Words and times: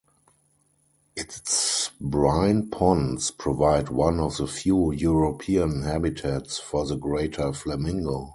Its 1.15 1.91
brine 2.01 2.71
ponds 2.71 3.29
provide 3.29 3.89
one 3.89 4.19
of 4.19 4.37
the 4.37 4.47
few 4.47 4.91
European 4.91 5.83
habitats 5.83 6.57
for 6.57 6.87
the 6.87 6.95
greater 6.95 7.53
flamingo. 7.53 8.29